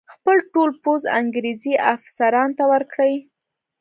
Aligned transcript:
خپل 0.13 0.37
ټول 0.53 0.69
پوځ 0.83 1.01
انګرېزي 1.19 1.73
افسرانو 1.93 2.55
ته 2.57 2.63
ورکړي. 2.73 3.15